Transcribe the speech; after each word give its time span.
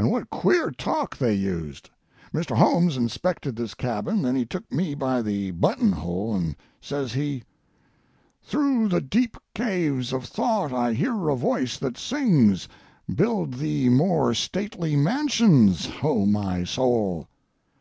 And 0.00 0.10
what 0.10 0.30
queer 0.30 0.72
talk 0.72 1.16
they 1.16 1.32
used! 1.32 1.90
Mr. 2.34 2.56
Holmes 2.56 2.96
inspected 2.96 3.54
this 3.54 3.72
cabin, 3.72 4.20
then 4.22 4.34
he 4.34 4.44
took 4.44 4.68
me 4.72 4.96
by 4.96 5.22
the 5.22 5.52
buttonhole, 5.52 6.34
and 6.34 6.56
says 6.80 7.12
he: 7.12 7.44
"'Through 8.42 8.88
the 8.88 9.00
deep 9.00 9.36
caves 9.54 10.12
of 10.12 10.24
thought 10.24 10.72
I 10.72 10.92
hear 10.92 11.28
a 11.28 11.36
voice 11.36 11.78
that 11.78 11.96
sings, 11.96 12.66
Build 13.14 13.54
thee 13.54 13.88
more 13.88 14.34
stately 14.34 14.96
mansions, 14.96 15.88
O 16.02 16.26
my 16.26 16.64
soul!' 16.64 17.28